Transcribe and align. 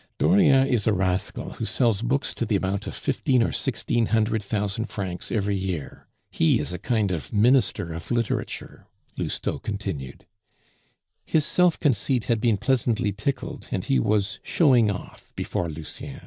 "Dauriat 0.17 0.65
is 0.67 0.87
a 0.87 0.93
rascal 0.93 1.51
who 1.51 1.65
sells 1.65 2.01
books 2.01 2.33
to 2.33 2.43
the 2.43 2.55
amount 2.55 2.87
of 2.87 2.95
fifteen 2.95 3.43
or 3.43 3.51
sixteen 3.51 4.07
hundred 4.07 4.41
thousand 4.41 4.85
francs 4.85 5.31
every 5.31 5.55
year. 5.55 6.07
He 6.31 6.57
is 6.59 6.73
a 6.73 6.79
kind 6.79 7.11
of 7.11 7.31
Minister 7.31 7.93
of 7.93 8.09
Literature," 8.09 8.87
Lousteau 9.15 9.59
continued. 9.59 10.25
His 11.23 11.45
self 11.45 11.79
conceit 11.79 12.23
had 12.23 12.41
been 12.41 12.57
pleasantly 12.57 13.11
tickled, 13.11 13.67
and 13.69 13.83
he 13.83 13.99
was 13.99 14.39
showing 14.41 14.89
off 14.89 15.33
before 15.35 15.69
Lucien. 15.69 16.19